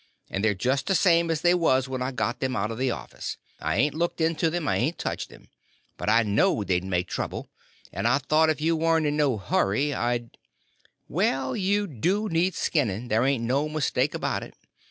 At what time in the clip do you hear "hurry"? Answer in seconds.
9.37-9.93